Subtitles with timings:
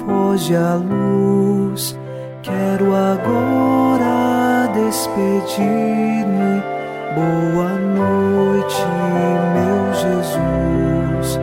[0.00, 1.98] Foge a luz.
[2.42, 6.62] Quero agora despedir-me.
[7.14, 8.82] Boa noite,
[9.54, 11.38] meu Jesus.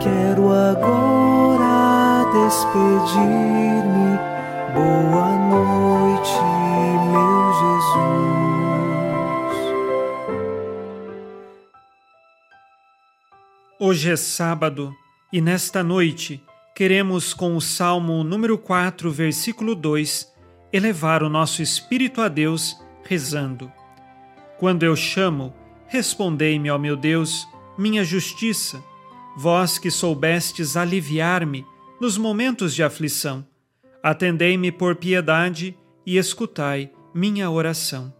[0.00, 4.18] Quero agora despedir-me.
[4.74, 6.40] Boa noite,
[7.12, 8.12] meu Jesus.
[13.78, 14.92] Hoje é sábado
[15.32, 16.44] e nesta noite,
[16.82, 20.32] queremos, com o Salmo número 4, versículo 2,
[20.72, 23.70] elevar o nosso espírito a Deus, rezando:
[24.58, 25.54] Quando eu chamo,
[25.86, 27.46] respondei-me, ó meu Deus,
[27.78, 28.82] minha justiça,
[29.36, 31.64] vós que soubestes aliviar-me
[32.00, 33.46] nos momentos de aflição.
[34.02, 38.12] Atendei-me por piedade e escutai minha oração.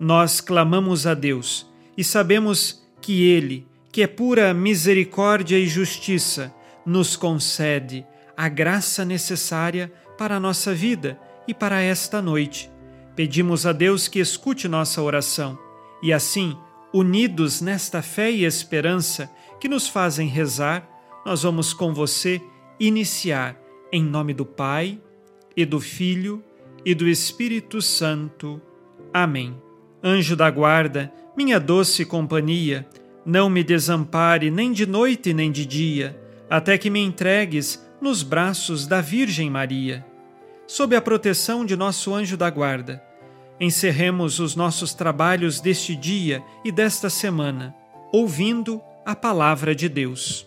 [0.00, 6.54] Nós clamamos a Deus e sabemos que Ele, que é pura misericórdia e justiça,
[6.88, 12.70] nos concede a graça necessária para a nossa vida e para esta noite.
[13.14, 15.58] Pedimos a Deus que escute nossa oração
[16.02, 16.56] e assim,
[16.92, 20.88] unidos nesta fé e esperança que nos fazem rezar,
[21.26, 22.40] nós vamos com você
[22.80, 23.60] iniciar
[23.92, 24.98] em nome do Pai
[25.56, 26.42] e do Filho
[26.84, 28.62] e do Espírito Santo.
[29.12, 29.60] Amém.
[30.02, 32.88] Anjo da guarda, minha doce companhia,
[33.26, 38.86] não me desampare nem de noite nem de dia, até que me entregues nos braços
[38.86, 40.06] da Virgem Maria.
[40.66, 43.02] Sob a proteção de nosso anjo da guarda,
[43.60, 47.74] encerremos os nossos trabalhos deste dia e desta semana,
[48.12, 50.46] ouvindo a palavra de Deus.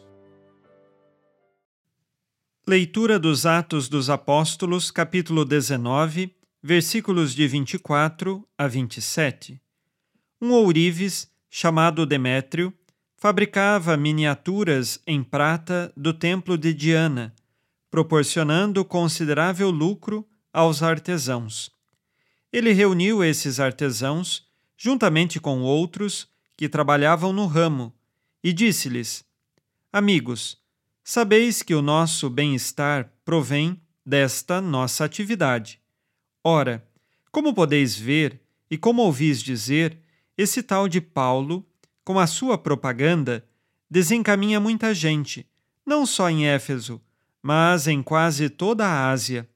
[2.67, 9.59] Leitura dos Atos dos Apóstolos, capítulo 19, versículos de 24 a 27.
[10.39, 12.73] Um ourives chamado Demétrio,
[13.21, 17.35] fabricava miniaturas em prata do templo de Diana,
[17.91, 21.69] proporcionando considerável lucro aos artesãos.
[22.51, 26.27] Ele reuniu esses artesãos, juntamente com outros
[26.57, 27.93] que trabalhavam no ramo,
[28.43, 29.23] e disse-lhes:
[29.93, 30.57] Amigos,
[31.03, 35.79] sabeis que o nosso bem-estar provém desta nossa atividade.
[36.43, 36.83] Ora,
[37.31, 39.99] como podeis ver e como ouvis dizer,
[40.35, 41.63] esse tal de Paulo,
[42.11, 43.41] com a sua propaganda,
[43.89, 45.47] desencaminha muita gente,
[45.85, 47.01] não só em Éfeso,
[47.41, 49.49] mas em quase toda a Ásia.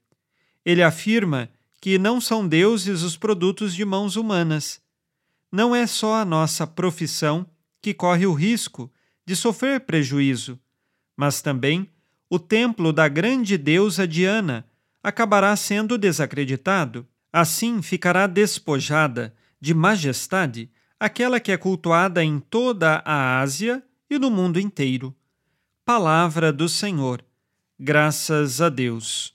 [0.64, 1.50] Ele afirma
[1.82, 4.80] que não são deuses os produtos de mãos humanas.
[5.52, 7.46] Não é só a nossa profissão
[7.82, 8.90] que corre o risco
[9.26, 10.58] de sofrer prejuízo,
[11.14, 11.90] mas também
[12.30, 14.66] o templo da grande deusa Diana
[15.02, 17.06] acabará sendo desacreditado.
[17.30, 24.30] Assim ficará despojada de majestade aquela que é cultuada em toda a Ásia e no
[24.30, 25.14] mundo inteiro.
[25.84, 27.22] Palavra do Senhor.
[27.78, 29.34] Graças a Deus.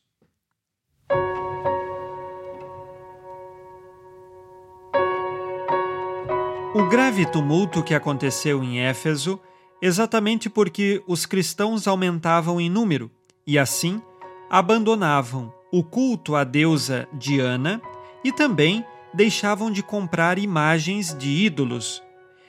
[6.73, 9.39] O grave tumulto que aconteceu em Éfeso,
[9.81, 13.11] exatamente porque os cristãos aumentavam em número
[13.45, 14.01] e, assim,
[14.49, 17.81] abandonavam o culto à deusa Diana
[18.23, 22.01] e também deixavam de comprar imagens de ídolos.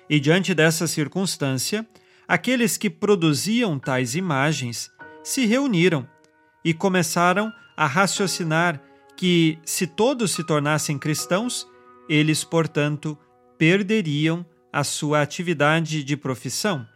[0.09, 1.87] E diante dessa circunstância,
[2.27, 4.91] aqueles que produziam tais imagens
[5.23, 6.09] se reuniram
[6.65, 8.81] e começaram a raciocinar
[9.17, 11.67] que, se todos se tornassem cristãos,
[12.09, 13.17] eles, portanto,
[13.57, 16.87] perderiam a sua atividade de profissão.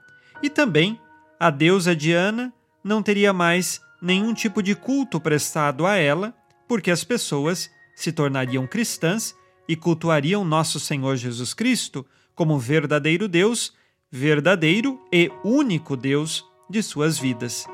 [0.42, 1.00] E também
[1.38, 6.34] a deusa Diana não teria mais nenhum tipo de culto prestado a ela,
[6.68, 9.34] porque as pessoas se tornariam cristãs
[9.68, 13.72] e cultuariam nosso Senhor Jesus Cristo como verdadeiro Deus,
[14.10, 17.66] verdadeiro e único Deus de suas vidas.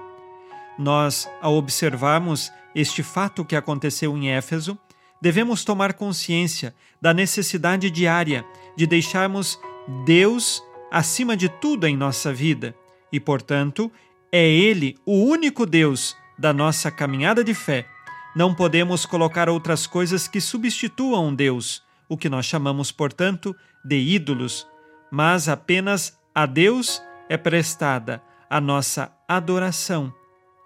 [0.79, 4.79] Nós, ao observarmos este fato que aconteceu em Éfeso,
[5.21, 8.45] devemos tomar consciência da necessidade diária
[8.77, 9.59] de deixarmos
[10.05, 12.75] Deus acima de tudo em nossa vida
[13.13, 13.91] e, portanto,
[14.31, 17.87] é Ele o único Deus da nossa caminhada de fé
[18.35, 24.67] não podemos colocar outras coisas que substituam Deus, o que nós chamamos, portanto, de ídolos,
[25.11, 30.13] mas apenas a Deus é prestada a nossa adoração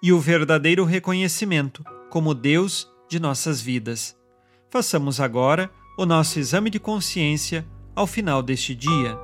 [0.02, 4.16] e o verdadeiro reconhecimento como Deus de nossas vidas.
[4.70, 9.18] Façamos agora o nosso exame de consciência ao final deste dia.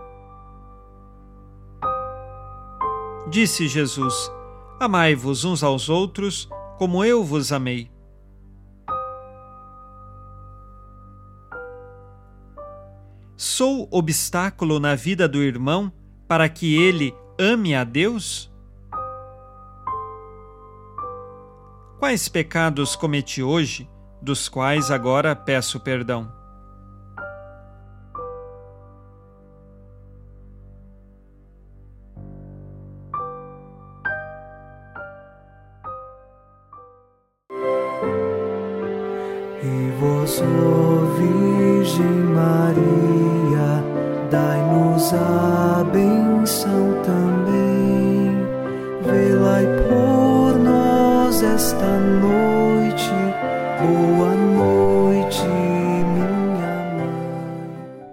[3.29, 4.15] Disse Jesus:
[4.81, 6.49] Amai-vos uns aos outros
[6.79, 7.92] como eu vos amei.
[13.37, 15.93] Sou obstáculo na vida do irmão
[16.29, 18.53] para que ele ame a Deus?
[21.99, 23.89] Quais pecados cometi hoje,
[24.21, 26.33] dos quais agora peço perdão?
[39.63, 40.43] E vós,
[41.17, 43.12] Virgem Maria,
[45.15, 48.33] a benção também.
[49.05, 53.11] Velai por nós esta noite.
[53.81, 55.43] Boa noite,
[56.15, 58.11] minha mãe.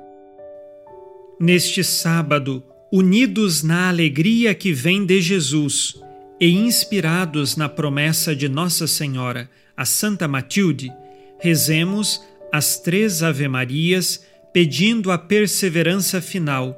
[1.40, 6.02] Neste sábado, unidos na alegria que vem de Jesus
[6.40, 10.92] e inspirados na promessa de Nossa Senhora, a Santa Matilde,
[11.40, 12.22] rezemos
[12.52, 16.78] as três Ave-Marias pedindo a perseverança final